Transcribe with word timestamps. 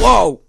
Whoa! 0.00 0.47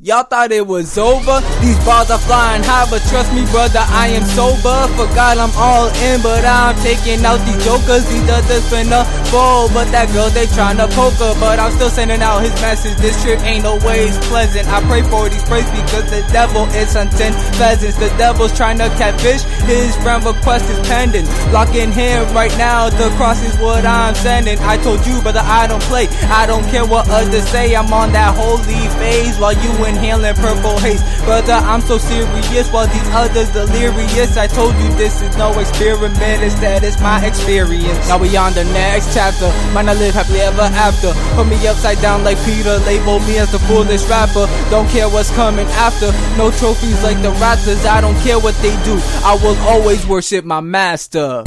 Y'all 0.00 0.22
thought 0.22 0.52
it 0.52 0.64
was 0.64 0.96
over? 0.96 1.42
These 1.58 1.74
bars 1.82 2.06
are 2.06 2.22
flying 2.22 2.62
high, 2.62 2.86
but 2.86 3.02
trust 3.10 3.34
me, 3.34 3.42
brother, 3.50 3.82
I 3.82 4.14
am 4.14 4.22
sober. 4.30 4.86
For 4.94 5.10
God, 5.10 5.42
I'm 5.42 5.50
all 5.58 5.90
in, 6.06 6.22
but 6.22 6.46
I'm 6.46 6.78
taking 6.86 7.26
out 7.26 7.42
these 7.42 7.58
jokers. 7.66 8.06
These 8.06 8.30
others 8.30 8.62
finna 8.70 9.02
fall, 9.26 9.66
but 9.74 9.90
that 9.90 10.06
girl, 10.14 10.30
they 10.30 10.46
tryna 10.54 10.86
poke 10.94 11.18
her. 11.18 11.34
But 11.42 11.58
I'm 11.58 11.74
still 11.74 11.90
sending 11.90 12.22
out 12.22 12.46
his 12.46 12.54
message. 12.62 12.94
This 13.02 13.18
trip 13.26 13.42
ain't 13.42 13.66
always 13.66 14.14
pleasant. 14.30 14.70
I 14.70 14.86
pray 14.86 15.02
for 15.02 15.26
these 15.26 15.42
praise 15.42 15.66
because 15.74 16.06
the 16.14 16.22
devil 16.30 16.70
is 16.78 16.94
hunting 16.94 17.34
pheasants. 17.58 17.98
The 17.98 18.06
devil's 18.14 18.54
trying 18.54 18.78
to 18.78 18.94
catfish. 18.94 19.42
His 19.66 19.98
friend 19.98 20.22
request 20.22 20.70
is 20.70 20.78
pending. 20.86 21.26
Locking 21.50 21.90
him 21.90 22.22
right 22.30 22.54
now. 22.54 22.86
The 22.86 23.10
cross 23.18 23.42
is 23.42 23.58
what 23.58 23.82
I'm 23.82 24.14
sending. 24.14 24.62
I 24.62 24.78
told 24.78 25.02
you, 25.02 25.18
brother, 25.26 25.42
I 25.42 25.66
don't 25.66 25.82
play. 25.90 26.06
I 26.30 26.46
don't 26.46 26.62
care 26.70 26.86
what 26.86 27.10
others 27.10 27.50
say. 27.50 27.74
I'm 27.74 27.90
on 27.90 28.14
that 28.14 28.38
holy 28.38 28.86
phase 29.02 29.34
while 29.42 29.58
you 29.58 29.87
inhaling 29.88 30.34
purple 30.36 30.78
haze. 30.78 31.02
Brother, 31.24 31.58
I'm 31.64 31.80
so 31.80 31.98
serious 31.98 32.70
while 32.70 32.86
these 32.86 33.08
others 33.10 33.50
delirious. 33.50 34.36
I 34.36 34.46
told 34.46 34.74
you 34.76 34.88
this 34.94 35.22
is 35.22 35.36
no 35.36 35.58
experiment, 35.58 36.42
it's 36.44 36.54
that 36.60 36.84
it's 36.84 37.00
my 37.00 37.24
experience. 37.24 38.08
Now 38.08 38.18
we 38.18 38.36
on 38.36 38.52
the 38.52 38.64
next 38.64 39.14
chapter. 39.14 39.48
Might 39.72 39.86
not 39.86 39.96
live 39.96 40.14
happily 40.14 40.40
ever 40.40 40.68
after. 40.76 41.12
Put 41.34 41.48
me 41.48 41.56
upside 41.66 42.00
down 42.00 42.22
like 42.24 42.38
Peter, 42.44 42.78
label 42.84 43.20
me 43.20 43.38
as 43.38 43.50
the 43.50 43.58
foolish 43.60 44.04
rapper. 44.06 44.46
Don't 44.70 44.88
care 44.88 45.08
what's 45.08 45.30
coming 45.34 45.66
after. 45.80 46.12
No 46.36 46.50
trophies 46.50 47.02
like 47.02 47.20
the 47.22 47.32
Raptors, 47.38 47.86
I 47.86 48.00
don't 48.00 48.18
care 48.20 48.38
what 48.38 48.54
they 48.56 48.74
do. 48.84 48.98
I 49.24 49.38
will 49.42 49.56
always 49.68 50.06
worship 50.06 50.44
my 50.44 50.60
master. 50.60 51.42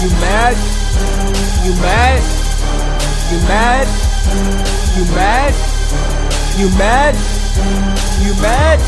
You 0.00 0.10
mad? 0.22 0.56
You 1.66 1.72
mad? 1.82 2.22
You 3.32 3.38
mad? 3.48 3.86
You 4.96 5.04
mad? 5.14 5.77
You 6.58 6.68
mad? 6.70 7.14
You 8.20 8.34
mad? 8.42 8.80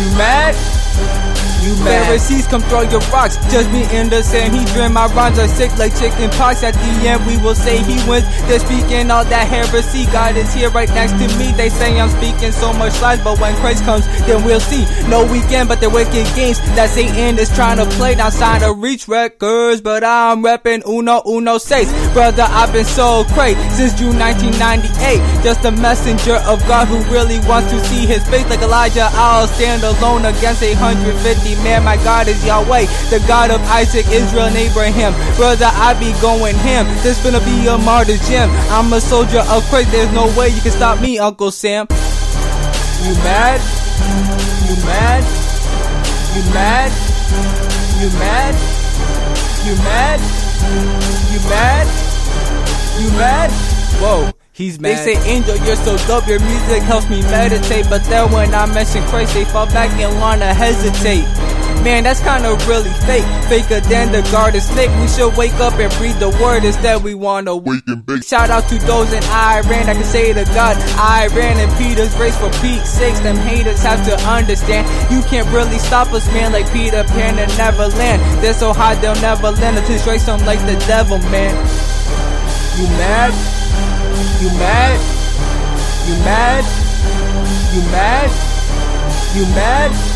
You 0.00 0.18
mad? 0.18 1.35
You 1.66 1.74
Pharisees 1.82 2.46
come 2.46 2.62
throw 2.62 2.82
your 2.82 3.02
rocks. 3.10 3.42
Judge 3.50 3.66
me 3.72 3.82
in 3.90 4.08
the 4.08 4.22
same. 4.22 4.52
He 4.52 4.64
dream 4.66 4.92
my 4.92 5.06
rhymes 5.18 5.36
are 5.40 5.48
sick 5.48 5.76
like 5.76 5.98
chicken 5.98 6.30
pox. 6.38 6.62
At 6.62 6.74
the 6.74 7.08
end, 7.08 7.26
we 7.26 7.38
will 7.38 7.56
say 7.56 7.82
he 7.82 7.98
wins. 8.08 8.22
They're 8.46 8.60
speaking 8.60 9.10
all 9.10 9.24
that 9.24 9.48
heresy. 9.48 10.06
God 10.12 10.36
is 10.36 10.54
here 10.54 10.70
right 10.70 10.88
next 10.90 11.18
to 11.18 11.26
me. 11.38 11.50
They 11.58 11.68
say 11.68 11.98
I'm 11.98 12.08
speaking 12.10 12.52
so 12.52 12.72
much 12.72 12.94
lies, 13.02 13.18
but 13.24 13.40
when 13.40 13.52
Christ 13.56 13.82
comes, 13.82 14.06
then 14.26 14.44
we'll 14.44 14.60
see. 14.60 14.86
No 15.10 15.26
weekend, 15.26 15.68
but 15.68 15.80
they're 15.80 15.90
wicked 15.90 16.30
games 16.38 16.60
that 16.78 16.90
Satan 16.90 17.36
is 17.36 17.52
trying 17.52 17.78
to 17.78 17.86
play. 17.96 18.14
Now 18.14 18.30
sign 18.30 18.60
to 18.60 18.72
Reach 18.72 19.08
Records, 19.08 19.80
but 19.80 20.04
I'm 20.04 20.44
repping 20.44 20.86
Uno 20.86 21.22
Uno 21.26 21.58
Seis. 21.58 21.90
Brother, 22.12 22.46
I've 22.46 22.72
been 22.72 22.84
so 22.84 23.24
crazy 23.34 23.58
since 23.74 23.92
June 23.98 24.16
1998. 24.20 25.42
Just 25.42 25.64
a 25.64 25.72
messenger 25.72 26.36
of 26.46 26.62
God 26.68 26.86
who 26.86 27.02
really 27.12 27.40
wants 27.40 27.72
to 27.72 27.80
see 27.86 28.06
his 28.06 28.22
face 28.28 28.48
like 28.48 28.62
Elijah. 28.62 29.08
I'll 29.14 29.48
stand 29.48 29.82
alone 29.82 30.26
against 30.26 30.62
150 30.62 31.55
man, 31.62 31.84
my 31.84 31.96
God 32.04 32.28
is 32.28 32.44
Yahweh, 32.44 32.86
the 33.10 33.22
God 33.26 33.50
of 33.50 33.60
Isaac, 33.68 34.06
Israel, 34.08 34.46
and 34.46 34.56
Abraham. 34.56 35.12
Brother, 35.36 35.68
I 35.72 35.94
be 35.98 36.12
going 36.20 36.56
him. 36.58 36.86
This 37.02 37.18
finna 37.20 37.44
be 37.44 37.66
a 37.68 37.78
martyr 37.78 38.16
gym. 38.28 38.50
I'm 38.70 38.92
a 38.92 39.00
soldier 39.00 39.44
of 39.48 39.64
Christ. 39.70 39.92
There's 39.92 40.12
no 40.12 40.26
way 40.38 40.48
you 40.48 40.60
can 40.60 40.72
stop 40.72 41.00
me, 41.00 41.18
Uncle 41.18 41.50
Sam. 41.50 41.86
You 43.02 43.14
mad? 43.22 43.60
You 44.68 44.76
mad? 44.84 45.22
You 46.34 46.42
mad? 46.52 46.90
You 48.00 48.10
mad? 48.18 48.54
You 49.66 49.74
mad? 49.82 50.20
You 51.32 51.40
mad? 51.48 51.86
You 53.00 53.10
mad? 53.12 53.50
Whoa. 54.00 54.30
He's 54.52 54.80
mad. 54.80 54.96
They 54.96 55.14
say, 55.14 55.30
Angel, 55.30 55.56
you're 55.66 55.76
so 55.76 55.96
dope. 56.08 56.26
Your 56.26 56.40
music 56.40 56.82
helps 56.82 57.10
me 57.10 57.20
meditate. 57.22 57.86
But 57.90 58.02
then 58.04 58.32
when 58.32 58.54
I 58.54 58.64
mention 58.66 59.02
Christ, 59.04 59.34
they 59.34 59.44
fall 59.44 59.66
back 59.66 59.90
and 60.00 60.18
wanna 60.18 60.54
hesitate. 60.54 61.26
Man, 61.82 62.02
that's 62.04 62.20
kinda 62.20 62.50
really 62.66 62.90
fake. 63.06 63.24
Faker 63.48 63.80
than 63.88 64.10
the 64.10 64.22
garden 64.32 64.60
snake. 64.60 64.90
We 65.00 65.08
should 65.08 65.36
wake 65.36 65.54
up 65.54 65.74
and 65.78 65.92
breathe 65.98 66.18
the 66.18 66.30
word 66.42 66.64
instead 66.64 67.02
we 67.02 67.14
wanna 67.14 67.56
wake 67.56 67.84
and 67.86 68.04
bake. 68.04 68.24
Shout 68.26 68.50
out 68.50 68.68
to 68.68 68.78
those 68.86 69.12
in 69.12 69.22
Iran. 69.24 69.88
I 69.88 69.94
can 69.94 70.04
say 70.04 70.32
to 70.32 70.44
God, 70.46 70.76
Iran 70.98 71.58
and 71.58 71.72
Peter's 71.78 72.16
race 72.16 72.36
for 72.36 72.50
Pete's 72.60 72.90
sakes. 72.90 73.20
Them 73.20 73.36
haters 73.36 73.82
have 73.82 74.04
to 74.06 74.16
understand. 74.26 74.86
You 75.12 75.22
can't 75.22 75.48
really 75.50 75.78
stop 75.78 76.12
us, 76.12 76.26
man, 76.32 76.52
like 76.52 76.70
Peter 76.72 77.04
Pan 77.04 77.38
and 77.38 77.56
Neverland. 77.56 78.20
They're 78.42 78.54
so 78.54 78.72
high 78.72 78.96
they'll 78.96 79.14
never 79.22 79.50
land 79.52 79.78
until 79.78 79.98
straight 79.98 80.20
some 80.20 80.44
like 80.44 80.60
the 80.66 80.76
devil, 80.86 81.18
man. 81.30 81.54
You 82.78 82.86
mad? 82.98 83.32
You 84.42 84.48
mad? 84.58 85.00
You 86.08 86.14
mad? 86.24 86.64
You 87.74 87.82
mad? 87.82 87.82
You 87.82 87.82
mad? 87.92 88.30
You 89.36 89.44
mad? 89.54 90.15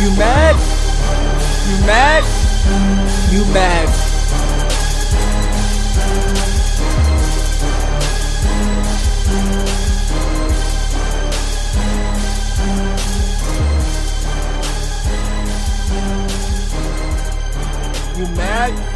You 0.00 0.10
mad? 0.16 0.56
You 1.68 1.86
mad? 1.86 2.24
You 3.32 3.44
mad? 3.52 3.88
You 18.16 18.26
mad? 18.34 18.95